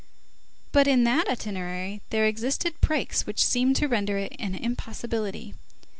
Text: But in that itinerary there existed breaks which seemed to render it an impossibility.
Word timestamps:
But 0.71 0.87
in 0.87 1.03
that 1.03 1.27
itinerary 1.27 2.01
there 2.09 2.25
existed 2.25 2.73
breaks 2.81 3.27
which 3.27 3.45
seemed 3.45 3.75
to 3.75 3.87
render 3.87 4.17
it 4.17 4.35
an 4.39 4.55
impossibility. 4.55 5.53